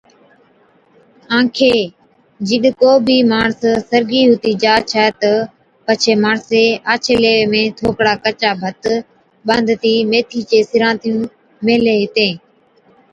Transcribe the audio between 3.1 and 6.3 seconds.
ماڻس سرگِي ھُتِي جا ڇَي تہ پڇي